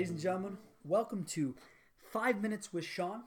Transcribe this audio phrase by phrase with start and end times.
[0.00, 1.54] Ladies and gentlemen, welcome to
[1.98, 3.24] Five Minutes with Sean,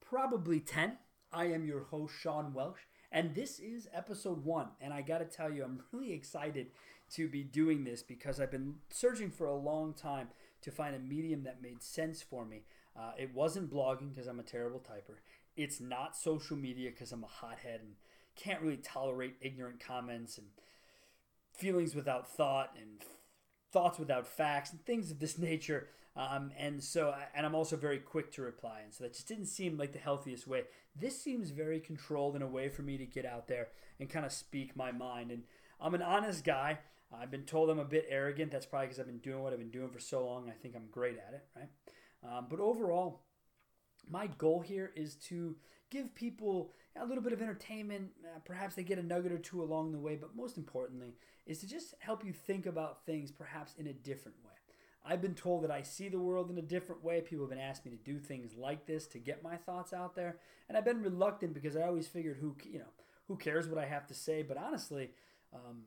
[0.00, 0.98] probably 10.
[1.32, 2.80] I am your host, Sean Welsh,
[3.12, 4.68] and this is episode one.
[4.80, 6.68] And I got to tell you, I'm really excited
[7.10, 10.28] to be doing this because I've been searching for a long time
[10.62, 12.62] to find a medium that made sense for me.
[12.98, 15.16] Uh, it wasn't blogging because I'm a terrible typer.
[15.56, 17.94] It's not social media because I'm a hothead and
[18.36, 20.46] can't really tolerate ignorant comments and
[21.52, 23.02] feelings without thought and
[23.72, 25.88] thoughts without facts and things of this nature.
[26.16, 28.80] Um, and so, and I'm also very quick to reply.
[28.82, 30.62] And so that just didn't seem like the healthiest way.
[30.98, 33.68] This seems very controlled in a way for me to get out there
[34.00, 35.30] and kind of speak my mind.
[35.30, 35.42] And
[35.78, 36.78] I'm an honest guy.
[37.14, 38.50] I've been told I'm a bit arrogant.
[38.50, 40.48] That's probably because I've been doing what I've been doing for so long.
[40.48, 41.68] I think I'm great at it, right?
[42.26, 43.22] Um, but overall,
[44.08, 45.56] my goal here is to
[45.90, 48.10] give people a little bit of entertainment.
[48.24, 51.14] Uh, perhaps they get a nugget or two along the way, but most importantly,
[51.46, 54.52] is to just help you think about things perhaps in a different way.
[55.08, 57.20] I've been told that I see the world in a different way.
[57.20, 60.16] People have been asking me to do things like this to get my thoughts out
[60.16, 62.92] there, and I've been reluctant because I always figured who you know
[63.28, 64.42] who cares what I have to say.
[64.42, 65.10] But honestly,
[65.54, 65.82] um,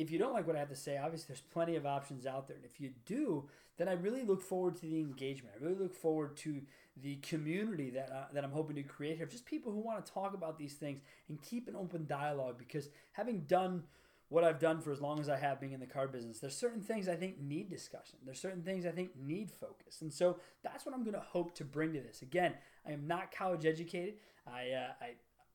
[0.00, 2.48] if you don't like what I have to say, obviously there's plenty of options out
[2.48, 2.56] there.
[2.56, 3.44] And if you do,
[3.76, 5.54] then I really look forward to the engagement.
[5.54, 6.62] I really look forward to
[6.96, 9.26] the community that, uh, that I'm hoping to create here.
[9.26, 12.88] Just people who want to talk about these things and keep an open dialogue because
[13.12, 13.82] having done
[14.30, 16.56] what I've done for as long as I have being in the car business, there's
[16.56, 18.20] certain things I think need discussion.
[18.24, 20.00] There's certain things I think need focus.
[20.00, 22.22] And so that's what I'm going to hope to bring to this.
[22.22, 22.54] Again,
[22.88, 24.14] I am not college educated.
[24.46, 25.10] I, uh, I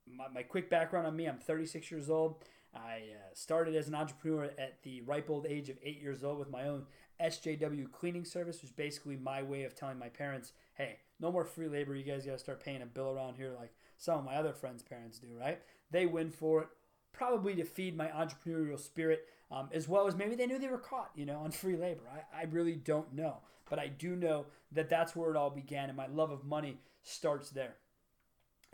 [0.08, 2.44] my, my quick background on me, I'm 36 years old.
[2.76, 6.40] I uh, started as an entrepreneur at the ripe old age of eight years old
[6.40, 6.86] with my own
[7.22, 11.46] SJW cleaning service, which is basically my way of telling my parents, hey, no more
[11.46, 11.96] free labor.
[11.96, 14.54] You guys got to start paying a bill around here like some of my other
[14.54, 15.62] friends' parents do, right?
[15.92, 16.68] They win for it,
[17.14, 20.78] probably to feed my entrepreneurial spirit, um, as well as maybe they knew they were
[20.78, 22.04] caught, you know, on free labor.
[22.12, 23.38] I, I really don't know.
[23.70, 26.78] But I do know that that's where it all began, and my love of money
[27.04, 27.76] starts there.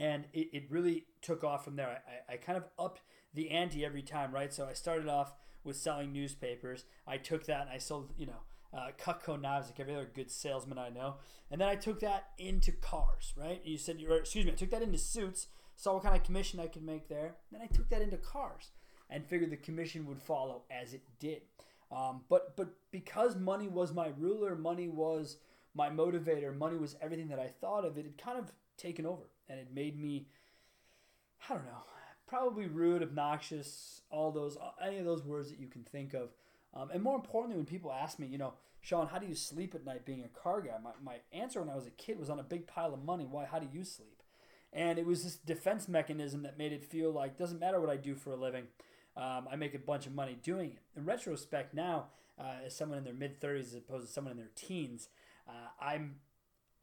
[0.01, 2.01] And it, it really took off from there.
[2.29, 3.01] I, I kind of upped
[3.33, 4.51] the ante every time, right?
[4.51, 6.85] So I started off with selling newspapers.
[7.05, 8.41] I took that and I sold, you know,
[8.73, 11.15] uh, Cutco knives like every other good salesman I know.
[11.51, 13.61] And then I took that into cars, right?
[13.63, 16.59] You said, or excuse me, I took that into suits, saw what kind of commission
[16.59, 17.35] I could make there.
[17.51, 18.71] Then I took that into cars
[19.09, 21.41] and figured the commission would follow as it did.
[21.91, 25.37] Um, but but because money was my ruler, money was
[25.75, 27.97] my motivator, money was everything that I thought of.
[27.97, 30.27] It had kind of taken over, and it made me,
[31.49, 31.83] I don't know,
[32.27, 36.29] probably rude, obnoxious, all those, any of those words that you can think of.
[36.73, 39.75] Um, and more importantly, when people ask me, you know, Sean, how do you sleep
[39.75, 40.71] at night being a car guy?
[40.81, 43.27] My, my answer when I was a kid was on a big pile of money.
[43.29, 43.45] Why?
[43.45, 44.23] How do you sleep?
[44.73, 47.97] And it was this defense mechanism that made it feel like doesn't matter what I
[47.97, 48.67] do for a living,
[49.17, 50.79] um, I make a bunch of money doing it.
[50.95, 52.05] In retrospect, now
[52.39, 55.09] uh, as someone in their mid 30s as opposed to someone in their teens,
[55.47, 56.15] uh, I'm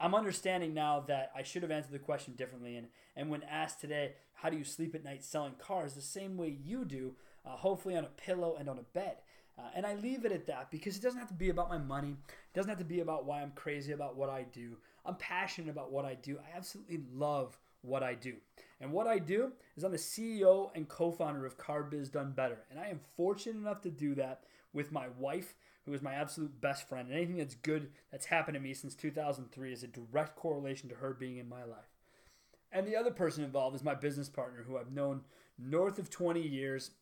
[0.01, 2.77] I'm understanding now that I should have answered the question differently.
[2.77, 6.37] And, and when asked today, how do you sleep at night selling cars, the same
[6.37, 7.15] way you do,
[7.45, 9.17] uh, hopefully on a pillow and on a bed.
[9.59, 11.79] Uh, and I leave it at that because it doesn't have to be about my
[11.79, 12.11] money.
[12.11, 14.77] It doesn't have to be about why I'm crazy about what I do.
[15.05, 16.39] I'm passionate about what I do.
[16.39, 18.35] I absolutely love what I do.
[18.81, 22.33] And what I do is I'm the CEO and co founder of Car Biz Done
[22.33, 22.59] Better.
[22.71, 24.45] And I am fortunate enough to do that
[24.79, 27.09] with my wife who is my absolute best friend.
[27.09, 30.95] And anything that's good that's happened to me since 2003 is a direct correlation to
[30.95, 31.91] her being in my life.
[32.71, 35.23] And the other person involved is my business partner, who I've known
[35.59, 36.93] north of 20 years,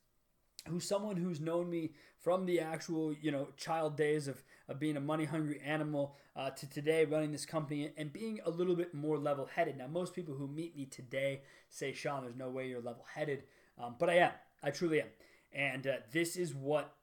[0.68, 4.96] who's someone who's known me from the actual, you know, child days of, of being
[4.96, 8.94] a money hungry animal uh, to today running this company and being a little bit
[8.94, 9.76] more level headed.
[9.76, 13.42] Now, most people who meet me today say, Sean, there's no way you're level headed.
[13.78, 14.32] Um, but I am.
[14.62, 15.08] I truly am.
[15.52, 16.95] And uh, this is what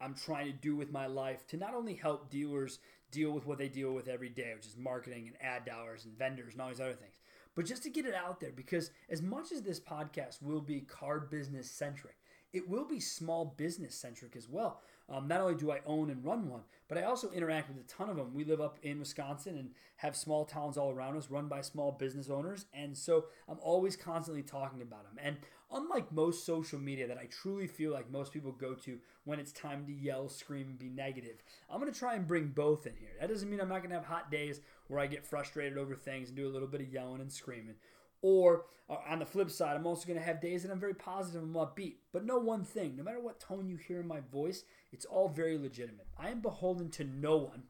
[0.00, 2.78] I'm trying to do with my life to not only help dealers
[3.10, 6.16] deal with what they deal with every day, which is marketing and ad dollars and
[6.18, 7.14] vendors and all these other things,
[7.54, 10.80] but just to get it out there because as much as this podcast will be
[10.80, 12.16] car business centric,
[12.52, 14.82] it will be small business centric as well.
[15.08, 17.88] Um, not only do I own and run one, but I also interact with a
[17.88, 18.34] ton of them.
[18.34, 21.92] We live up in Wisconsin and have small towns all around us run by small
[21.92, 22.66] business owners.
[22.74, 25.18] And so I'm always constantly talking about them.
[25.22, 25.36] And
[25.72, 29.52] unlike most social media that I truly feel like most people go to when it's
[29.52, 32.94] time to yell, scream, and be negative, I'm going to try and bring both in
[32.96, 33.10] here.
[33.20, 35.94] That doesn't mean I'm not going to have hot days where I get frustrated over
[35.94, 37.74] things and do a little bit of yelling and screaming.
[38.22, 40.94] Or uh, on the flip side, I'm also going to have days that I'm very
[40.94, 41.96] positive and upbeat.
[42.12, 45.28] But no one thing no matter what tone you hear in my voice, it's all
[45.28, 46.06] very legitimate.
[46.18, 47.64] I am beholden to no one,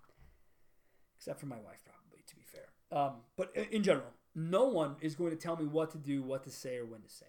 [1.17, 2.99] except for my wife, probably, to be fair.
[2.99, 6.45] Um, but in general, no one is going to tell me what to do, what
[6.45, 7.27] to say, or when to say.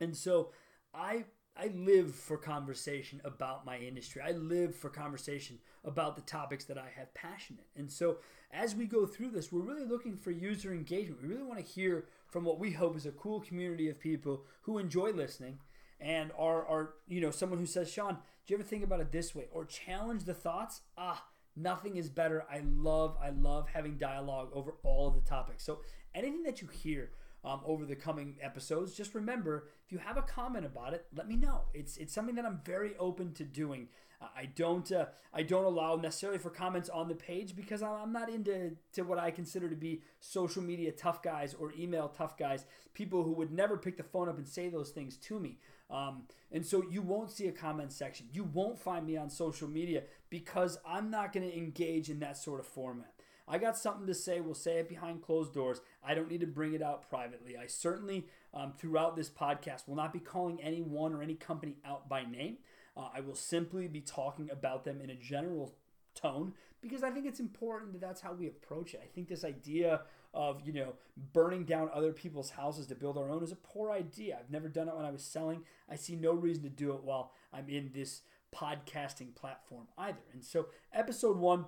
[0.00, 0.50] And so
[0.94, 1.24] I
[1.56, 4.22] I live for conversation about my industry.
[4.24, 7.82] I live for conversation about the topics that I have passion in.
[7.82, 8.18] And so
[8.52, 11.22] as we go through this, we're really looking for user engagement.
[11.22, 14.44] We really want to hear from what we hope is a cool community of people
[14.62, 15.58] who enjoy listening
[16.00, 19.12] and are are you know someone who says, Sean, do you ever think about it
[19.12, 19.48] this way?
[19.52, 20.80] Or challenge the thoughts?
[20.96, 21.24] Ah,
[21.56, 22.44] nothing is better.
[22.50, 25.64] I love, I love having dialogue over all of the topics.
[25.64, 25.80] So
[26.14, 27.10] anything that you hear
[27.44, 31.28] um, over the coming episodes, just remember if you have a comment about it, let
[31.28, 31.62] me know.
[31.74, 33.88] It's it's something that I'm very open to doing.
[34.20, 38.12] Uh, I don't uh, I don't allow necessarily for comments on the page because I'm
[38.12, 42.36] not into to what I consider to be social media tough guys or email tough
[42.36, 45.58] guys, people who would never pick the phone up and say those things to me.
[45.90, 46.22] Um,
[46.52, 48.28] and so you won't see a comment section.
[48.32, 52.36] You won't find me on social media because I'm not going to engage in that
[52.36, 53.12] sort of format.
[53.50, 54.40] I got something to say.
[54.40, 55.80] We'll say it behind closed doors.
[56.04, 57.56] I don't need to bring it out privately.
[57.56, 62.08] I certainly, um, throughout this podcast, will not be calling anyone or any company out
[62.08, 62.58] by name.
[62.96, 65.74] Uh, I will simply be talking about them in a general
[66.14, 69.00] tone because I think it's important that that's how we approach it.
[69.02, 70.02] I think this idea
[70.32, 70.94] of you know
[71.32, 74.38] burning down other people's houses to build our own is a poor idea.
[74.38, 75.64] I've never done it when I was selling.
[75.88, 78.22] I see no reason to do it while I'm in this
[78.54, 80.22] podcasting platform either.
[80.32, 81.66] And so, episode one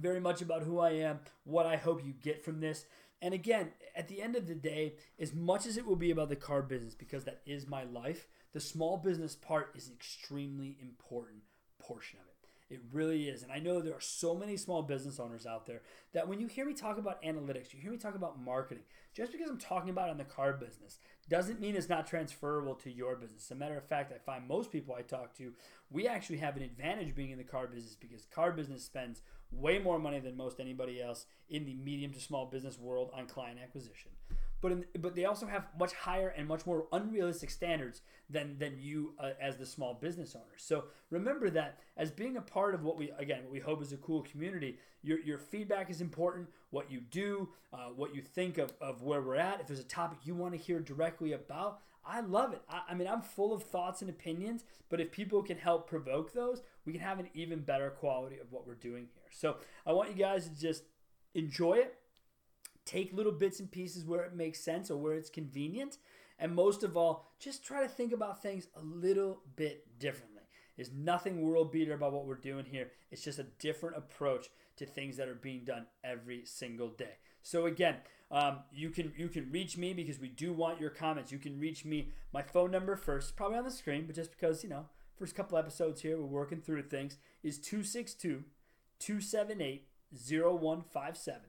[0.00, 2.86] very much about who I am, what I hope you get from this.
[3.22, 6.30] And again, at the end of the day, as much as it will be about
[6.30, 10.78] the car business, because that is my life, the small business part is an extremely
[10.80, 11.42] important
[11.78, 12.29] portion of it.
[12.70, 13.42] It really is.
[13.42, 15.82] And I know there are so many small business owners out there
[16.12, 19.32] that when you hear me talk about analytics, you hear me talk about marketing, just
[19.32, 22.90] because I'm talking about it in the car business doesn't mean it's not transferable to
[22.90, 23.46] your business.
[23.46, 25.52] As a matter of fact, I find most people I talk to,
[25.90, 29.80] we actually have an advantage being in the car business because car business spends way
[29.80, 33.58] more money than most anybody else in the medium to small business world on client
[33.62, 34.12] acquisition.
[34.60, 38.76] But in, but they also have much higher and much more unrealistic standards than than
[38.78, 40.56] you uh, as the small business owner.
[40.56, 43.92] So remember that as being a part of what we again what we hope is
[43.92, 44.78] a cool community.
[45.02, 46.48] Your your feedback is important.
[46.70, 49.60] What you do, uh, what you think of of where we're at.
[49.60, 52.62] If there's a topic you want to hear directly about, I love it.
[52.68, 56.32] I, I, mean, I'm full of thoughts and opinions, but if people can help provoke
[56.32, 59.28] those, we can have an even better quality of what we're doing here.
[59.30, 59.56] So
[59.86, 60.84] I want you guys to just
[61.34, 61.96] enjoy it,
[62.90, 65.98] take little bits and pieces where it makes sense or where it's convenient,
[66.38, 70.42] and most of all, just try to think about things a little bit differently.
[70.76, 72.90] There's nothing world beater about what we're doing here.
[73.10, 77.18] It's just a different approach to things that are being done every single day.
[77.42, 77.96] So again,
[78.30, 81.30] um, you can you can reach me because we do want your comments.
[81.30, 82.08] You can reach me.
[82.32, 84.86] My phone number first, probably on the screen, but just because you know,
[85.18, 88.44] first couple episodes here, we're working through things, is 262
[88.98, 91.40] 278 0157.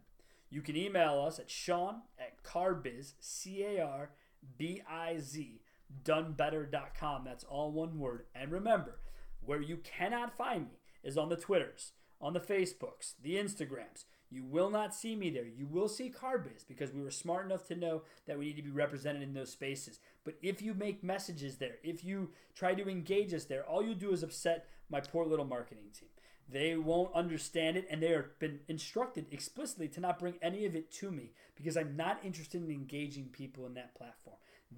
[0.51, 4.11] You can email us at Sean at carbiz, C A R
[4.57, 5.61] B I Z,
[6.03, 7.23] donebetter.com.
[7.23, 8.25] That's all one word.
[8.35, 8.99] And remember,
[9.43, 14.05] where you cannot find me is on the Twitters, on the Facebooks, the Instagrams.
[14.29, 15.45] You will not see me there.
[15.45, 18.61] You will see Carbiz because we were smart enough to know that we need to
[18.61, 19.99] be represented in those spaces.
[20.23, 23.93] But if you make messages there, if you try to engage us there, all you
[23.93, 26.09] do is upset my poor little marketing team.
[26.51, 30.75] They won't understand it, and they have been instructed explicitly to not bring any of
[30.75, 34.35] it to me because I'm not interested in engaging people in that platform.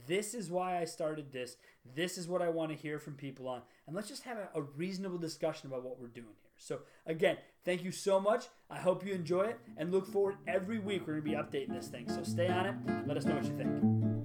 [0.08, 1.58] This is why I started this.
[1.96, 3.62] This is what I want to hear from people on.
[3.86, 6.52] And let's just have a, reasonable discussion about what we're doing here.
[6.58, 8.46] So, again, thank you so much.
[8.70, 11.02] I hope you enjoy it and look forward every week.
[11.08, 12.10] We're going to be updating this thing.
[12.10, 12.76] So, stay on it.
[13.08, 14.23] Let us know what you think.